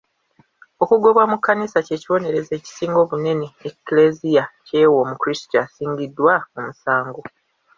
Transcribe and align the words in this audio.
Okugobwa 0.83 1.21
mu 1.31 1.37
kkanisa 1.39 1.79
ky'ekibonerezo 1.85 2.51
ekisinga 2.59 2.97
obunene 3.05 3.47
e 3.69 3.71
Kleziya 3.85 4.43
ky'ewa 4.65 4.97
omukrisitu 5.03 5.55
asingiddwa 5.63 6.33
omusango. 6.57 7.21